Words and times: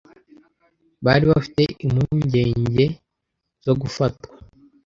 Bari 1.05 1.25
bafite 1.31 1.63
impungenge 1.85 2.85
zo 3.65 3.73
gufatwa. 3.81 4.33